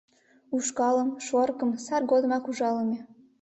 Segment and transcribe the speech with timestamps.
[0.55, 2.97] Ушкалым, шорыкым сар годымак ужалыме.